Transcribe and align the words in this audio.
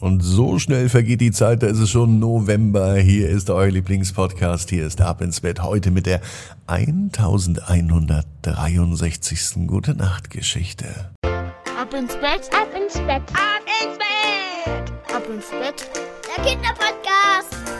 Und 0.00 0.20
so 0.20 0.58
schnell 0.58 0.88
vergeht 0.88 1.20
die 1.20 1.32
Zeit, 1.32 1.62
da 1.62 1.66
ist 1.66 1.80
es 1.80 1.90
schon 1.90 2.20
November. 2.20 2.94
Hier 2.94 3.28
ist 3.28 3.50
euer 3.50 3.70
Lieblingspodcast. 3.70 4.70
Hier 4.70 4.86
ist 4.86 5.00
Ab 5.00 5.20
ins 5.20 5.40
Bett 5.40 5.60
heute 5.62 5.90
mit 5.90 6.06
der 6.06 6.20
1163. 6.66 9.66
Gute 9.66 9.94
Nacht 9.94 10.30
Geschichte. 10.30 11.10
Ab 11.24 11.92
ins 11.94 12.14
Bett, 12.14 12.48
ab 12.52 12.68
ins 12.76 12.94
Bett, 12.94 13.22
ab 13.32 13.64
ins 13.82 13.98
Bett, 13.98 14.92
ab 15.14 15.24
ins 15.28 15.50
Bett. 15.50 15.88
Der 16.36 16.44
Kinderpodcast. 16.44 17.77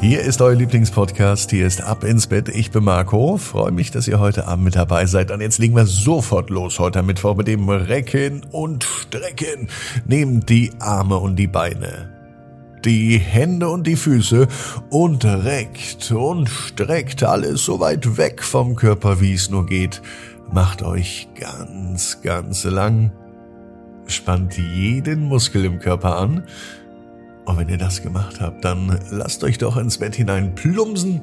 Hier 0.00 0.22
ist 0.22 0.40
euer 0.40 0.54
Lieblingspodcast. 0.54 1.50
Hier 1.50 1.66
ist 1.66 1.82
Ab 1.82 2.04
ins 2.04 2.26
Bett. 2.26 2.48
Ich 2.48 2.70
bin 2.70 2.84
Marco. 2.84 3.36
Freue 3.36 3.70
mich, 3.70 3.90
dass 3.90 4.08
ihr 4.08 4.18
heute 4.18 4.46
Abend 4.46 4.64
mit 4.64 4.74
dabei 4.74 5.04
seid. 5.04 5.30
Und 5.30 5.42
jetzt 5.42 5.58
legen 5.58 5.76
wir 5.76 5.84
sofort 5.84 6.48
los 6.48 6.78
heute 6.78 7.02
Mittwoch 7.02 7.36
mit 7.36 7.46
dem 7.48 7.68
Recken 7.68 8.40
und 8.50 8.82
Strecken. 8.82 9.68
Nehmt 10.06 10.48
die 10.48 10.70
Arme 10.78 11.18
und 11.18 11.36
die 11.36 11.48
Beine, 11.48 12.08
die 12.82 13.18
Hände 13.18 13.68
und 13.68 13.86
die 13.86 13.96
Füße 13.96 14.48
und 14.88 15.22
reckt 15.26 16.10
und 16.12 16.48
streckt 16.48 17.22
alles 17.22 17.66
so 17.66 17.78
weit 17.78 18.16
weg 18.16 18.42
vom 18.42 18.76
Körper, 18.76 19.20
wie 19.20 19.34
es 19.34 19.50
nur 19.50 19.66
geht. 19.66 20.00
Macht 20.50 20.82
euch 20.82 21.28
ganz, 21.38 22.22
ganz 22.22 22.64
lang. 22.64 23.12
Spannt 24.06 24.56
jeden 24.56 25.24
Muskel 25.24 25.66
im 25.66 25.78
Körper 25.78 26.16
an 26.16 26.44
wenn 27.60 27.68
ihr 27.68 27.76
das 27.76 28.02
gemacht 28.02 28.40
habt, 28.40 28.64
dann 28.64 28.98
lasst 29.10 29.44
euch 29.44 29.58
doch 29.58 29.76
ins 29.76 29.98
Bett 29.98 30.16
hinein 30.16 30.54
plumpsen 30.54 31.20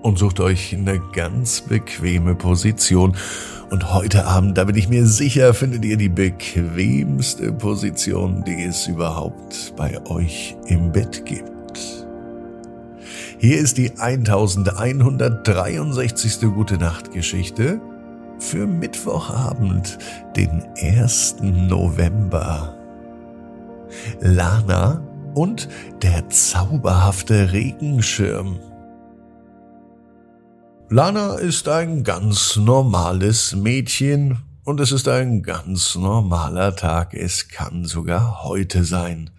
und 0.00 0.16
sucht 0.16 0.38
euch 0.38 0.76
eine 0.76 1.00
ganz 1.12 1.62
bequeme 1.62 2.36
Position. 2.36 3.16
Und 3.70 3.92
heute 3.92 4.26
Abend, 4.26 4.56
da 4.58 4.62
bin 4.62 4.76
ich 4.76 4.88
mir 4.88 5.04
sicher, 5.06 5.54
findet 5.54 5.84
ihr 5.84 5.96
die 5.96 6.08
bequemste 6.08 7.52
Position, 7.52 8.44
die 8.44 8.62
es 8.62 8.86
überhaupt 8.86 9.74
bei 9.76 10.00
euch 10.06 10.54
im 10.68 10.92
Bett 10.92 11.26
gibt. 11.26 11.50
Hier 13.38 13.58
ist 13.58 13.78
die 13.78 13.98
1163. 13.98 16.42
Gute 16.54 16.78
Nacht 16.78 17.10
Geschichte 17.10 17.80
für 18.38 18.68
Mittwochabend, 18.68 19.98
den 20.36 20.62
1. 20.80 21.38
November. 21.40 22.76
Lana 24.20 25.02
und 25.34 25.68
der 26.02 26.28
zauberhafte 26.28 27.52
Regenschirm. 27.52 28.58
Lana 30.88 31.36
ist 31.36 31.68
ein 31.68 32.04
ganz 32.04 32.56
normales 32.56 33.56
Mädchen 33.56 34.38
und 34.64 34.78
es 34.78 34.92
ist 34.92 35.08
ein 35.08 35.42
ganz 35.42 35.94
normaler 35.94 36.76
Tag. 36.76 37.14
Es 37.14 37.48
kann 37.48 37.84
sogar 37.84 38.44
heute 38.44 38.84
sein. 38.84 39.30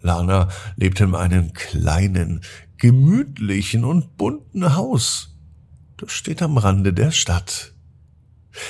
Lana 0.00 0.48
lebt 0.76 1.00
in 1.00 1.14
einem 1.14 1.52
kleinen, 1.52 2.42
gemütlichen 2.78 3.84
und 3.84 4.16
bunten 4.16 4.76
Haus. 4.76 5.36
Das 5.96 6.12
steht 6.12 6.40
am 6.40 6.56
Rande 6.56 6.92
der 6.92 7.10
Stadt. 7.10 7.72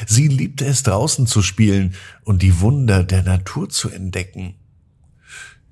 Sie 0.07 0.29
liebte 0.29 0.67
es 0.67 0.83
draußen 0.83 1.27
zu 1.27 1.43
spielen 1.43 1.95
und 2.25 2.43
die 2.43 2.61
Wunder 2.61 3.05
der 3.05 3.23
Natur 3.23 3.69
zu 3.69 3.89
entdecken. 3.89 4.55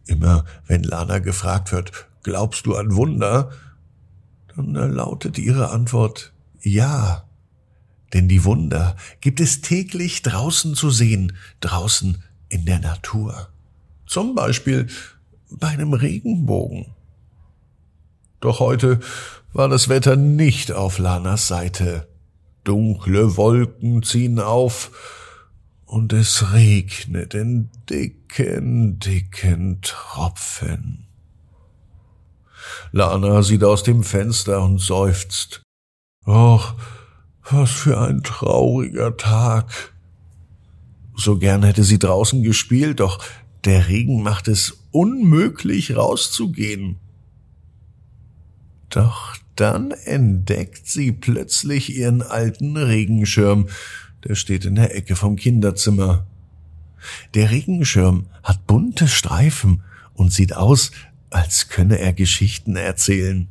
Immer 0.09 0.47
wenn 0.67 0.83
Lana 0.83 1.19
gefragt 1.19 1.71
wird, 1.71 1.93
glaubst 2.23 2.65
du 2.65 2.75
an 2.75 2.97
Wunder? 2.97 3.51
Dann 4.57 4.73
lautet 4.73 5.39
ihre 5.39 5.71
Antwort 5.71 6.33
ja. 6.63 7.25
Denn 8.15 8.27
die 8.27 8.43
Wunder 8.45 8.97
gibt 9.21 9.39
es 9.39 9.61
täglich 9.61 10.23
draußen 10.23 10.75
zu 10.75 10.91
sehen, 10.91 11.35
draußen 11.61 12.25
in 12.49 12.65
der 12.65 12.79
Natur. 12.79 13.51
Zum 14.07 14.35
Beispiel 14.35 14.87
bei 15.51 15.69
einem 15.69 15.93
Regenbogen. 15.93 16.87
Doch 18.41 18.61
heute 18.61 19.01
war 19.53 19.69
das 19.69 19.91
Wetter 19.91 20.17
nicht 20.17 20.73
auf 20.73 20.99
Lanas 20.99 21.49
Seite. 21.49 22.09
Dunkle 22.65 23.37
Wolken 23.37 24.03
ziehen 24.03 24.41
auf, 24.41 24.91
und 25.89 26.13
es 26.13 26.53
regnet 26.53 27.33
in 27.33 27.71
dicken, 27.89 28.99
dicken 28.99 29.81
Tropfen. 29.81 31.07
Lana 32.93 33.43
sieht 33.43 33.65
aus 33.65 33.83
dem 33.83 34.05
Fenster 34.05 34.63
und 34.63 34.81
seufzt. 34.81 35.63
Och, 36.27 36.75
was 37.51 37.71
für 37.71 37.99
ein 37.99 38.23
trauriger 38.23 39.17
Tag. 39.17 39.95
So 41.17 41.39
gern 41.39 41.63
hätte 41.63 41.85
sie 41.85 41.99
draußen 41.99 42.43
gespielt, 42.43 43.01
doch 43.01 43.25
der 43.65 43.89
Regen 43.89 44.23
macht 44.23 44.47
es 44.47 44.85
unmöglich 44.91 45.97
rauszugehen. 45.97 46.97
Doch 48.91 49.37
dann 49.57 49.91
entdeckt 49.91 50.87
sie 50.87 51.13
plötzlich 51.13 51.97
ihren 51.97 52.23
alten 52.23 52.77
Regenschirm, 52.77 53.69
der 54.25 54.35
steht 54.35 54.65
in 54.65 54.75
der 54.75 54.95
Ecke 54.95 55.17
vom 55.17 55.37
Kinderzimmer. 55.37 56.27
Der 57.35 57.51
Regenschirm 57.51 58.27
hat 58.43 58.67
bunte 58.67 59.09
Streifen 59.09 59.83
und 60.15 60.33
sieht 60.33 60.55
aus, 60.55 60.91
als 61.31 61.69
könne 61.69 61.99
er 61.99 62.13
Geschichten 62.13 62.77
erzählen. 62.77 63.49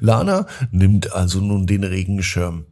Lana 0.00 0.46
nimmt 0.70 1.12
also 1.12 1.40
nun 1.40 1.66
den 1.66 1.84
Regenschirm. 1.84 2.66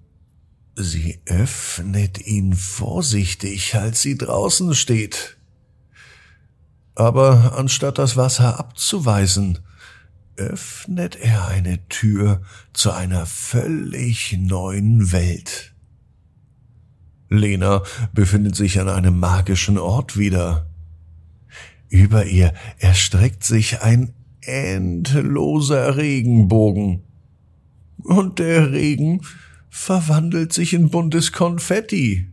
Sie 0.74 1.20
öffnet 1.26 2.26
ihn 2.26 2.54
vorsichtig, 2.54 3.74
als 3.74 4.00
sie 4.00 4.16
draußen 4.16 4.74
steht. 4.74 5.36
Aber 6.94 7.58
anstatt 7.58 7.98
das 7.98 8.16
Wasser 8.16 8.58
abzuweisen, 8.58 9.58
öffnet 10.36 11.16
er 11.16 11.48
eine 11.48 11.86
Tür 11.88 12.42
zu 12.72 12.90
einer 12.90 13.26
völlig 13.26 14.36
neuen 14.38 15.12
Welt. 15.12 15.71
Lena 17.38 17.82
befindet 18.12 18.56
sich 18.56 18.80
an 18.80 18.88
einem 18.88 19.18
magischen 19.18 19.78
Ort 19.78 20.16
wieder. 20.16 20.66
Über 21.88 22.26
ihr 22.26 22.54
erstreckt 22.78 23.44
sich 23.44 23.82
ein 23.82 24.14
endloser 24.40 25.96
Regenbogen. 25.96 27.02
Und 27.98 28.38
der 28.38 28.72
Regen 28.72 29.22
verwandelt 29.70 30.52
sich 30.52 30.74
in 30.74 30.90
buntes 30.90 31.32
Konfetti. 31.32 32.28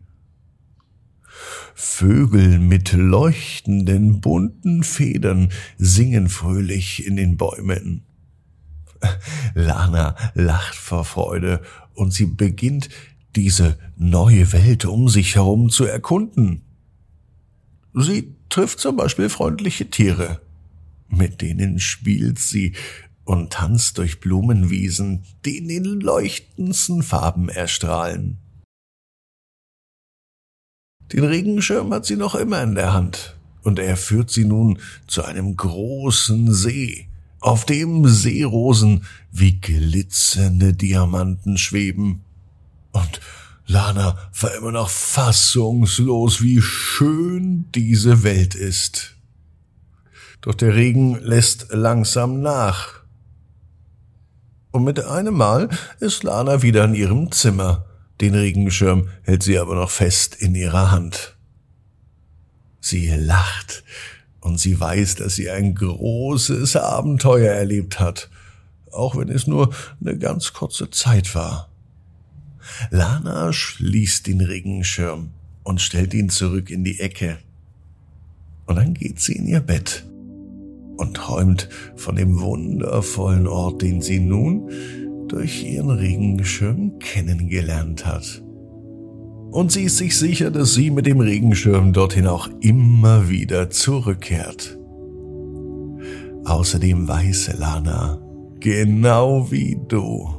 Vögel 1.75 2.59
mit 2.59 2.91
leuchtenden 2.93 4.19
bunten 4.19 4.83
Federn 4.83 5.49
singen 5.77 6.27
fröhlich 6.27 7.05
in 7.05 7.15
den 7.15 7.37
Bäumen. 7.37 8.03
Lana 9.53 10.15
lacht 10.33 10.75
vor 10.75 11.05
Freude 11.05 11.61
und 11.93 12.13
sie 12.13 12.25
beginnt 12.25 12.89
diese 13.35 13.77
neue 13.97 14.51
Welt 14.53 14.85
um 14.85 15.09
sich 15.09 15.35
herum 15.35 15.69
zu 15.69 15.85
erkunden. 15.85 16.61
Sie 17.93 18.35
trifft 18.49 18.79
zum 18.79 18.95
Beispiel 18.95 19.29
freundliche 19.29 19.89
Tiere, 19.89 20.41
mit 21.07 21.41
denen 21.41 21.79
spielt 21.79 22.39
sie 22.39 22.73
und 23.25 23.53
tanzt 23.53 23.97
durch 23.97 24.19
Blumenwiesen, 24.19 25.23
die 25.45 25.57
in 25.57 25.67
den 25.67 25.85
leuchtendsten 25.99 27.03
Farben 27.03 27.49
erstrahlen. 27.49 28.39
Den 31.11 31.23
Regenschirm 31.23 31.93
hat 31.93 32.05
sie 32.05 32.15
noch 32.15 32.35
immer 32.35 32.61
in 32.61 32.75
der 32.75 32.93
Hand, 32.93 33.37
und 33.63 33.79
er 33.79 33.97
führt 33.97 34.29
sie 34.29 34.45
nun 34.45 34.79
zu 35.07 35.23
einem 35.23 35.55
großen 35.55 36.53
See, 36.53 37.07
auf 37.39 37.65
dem 37.65 38.07
Seerosen 38.07 39.05
wie 39.31 39.59
glitzernde 39.59 40.73
Diamanten 40.73 41.57
schweben. 41.57 42.23
Und 42.99 43.21
Lana 43.67 44.17
war 44.39 44.55
immer 44.55 44.71
noch 44.71 44.89
fassungslos, 44.89 46.41
wie 46.41 46.61
schön 46.61 47.69
diese 47.73 48.23
Welt 48.23 48.55
ist. 48.55 49.15
Doch 50.41 50.55
der 50.55 50.75
Regen 50.75 51.19
lässt 51.21 51.67
langsam 51.71 52.41
nach. 52.41 53.03
Und 54.71 54.83
mit 54.83 55.03
einem 55.03 55.35
Mal 55.35 55.69
ist 55.99 56.23
Lana 56.23 56.61
wieder 56.61 56.85
in 56.85 56.95
ihrem 56.95 57.31
Zimmer. 57.31 57.85
Den 58.21 58.35
Regenschirm 58.35 59.09
hält 59.23 59.43
sie 59.43 59.57
aber 59.57 59.75
noch 59.75 59.89
fest 59.89 60.35
in 60.35 60.55
ihrer 60.55 60.91
Hand. 60.91 61.37
Sie 62.81 63.09
lacht 63.09 63.83
und 64.39 64.59
sie 64.59 64.79
weiß, 64.79 65.15
dass 65.15 65.35
sie 65.35 65.49
ein 65.49 65.75
großes 65.75 66.75
Abenteuer 66.75 67.53
erlebt 67.53 67.99
hat, 67.99 68.29
auch 68.91 69.15
wenn 69.15 69.29
es 69.29 69.47
nur 69.47 69.73
eine 70.01 70.17
ganz 70.17 70.53
kurze 70.53 70.89
Zeit 70.89 71.35
war. 71.35 71.68
Lana 72.91 73.53
schließt 73.53 74.27
den 74.27 74.41
Regenschirm 74.41 75.29
und 75.63 75.81
stellt 75.81 76.13
ihn 76.13 76.29
zurück 76.29 76.69
in 76.69 76.83
die 76.83 76.99
Ecke. 76.99 77.37
Und 78.65 78.75
dann 78.75 78.93
geht 78.93 79.19
sie 79.19 79.33
in 79.33 79.47
ihr 79.47 79.61
Bett 79.61 80.05
und 80.97 81.15
träumt 81.15 81.69
von 81.95 82.15
dem 82.15 82.39
wundervollen 82.39 83.47
Ort, 83.47 83.81
den 83.81 84.01
sie 84.01 84.19
nun 84.19 84.69
durch 85.27 85.63
ihren 85.63 85.89
Regenschirm 85.89 86.99
kennengelernt 86.99 88.05
hat. 88.05 88.43
Und 89.51 89.71
sie 89.71 89.83
ist 89.83 89.97
sich 89.97 90.17
sicher, 90.17 90.51
dass 90.51 90.73
sie 90.73 90.91
mit 90.91 91.05
dem 91.05 91.19
Regenschirm 91.19 91.93
dorthin 91.93 92.27
auch 92.27 92.49
immer 92.61 93.29
wieder 93.29 93.69
zurückkehrt. 93.69 94.77
Außerdem 96.45 97.07
weiß 97.07 97.57
Lana, 97.57 98.21
genau 98.59 99.51
wie 99.51 99.79
du. 99.87 100.38